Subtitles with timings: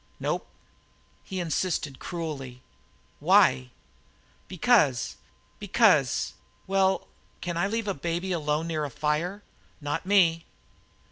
[0.19, 0.47] "Nope."
[1.21, 2.63] He insisted cruelly:
[3.19, 3.69] "Why?"
[4.47, 5.17] "Because
[5.59, 6.33] because
[6.65, 7.07] well,
[7.39, 9.43] can I leave a baby alone near a fire?
[9.79, 10.45] Not me!"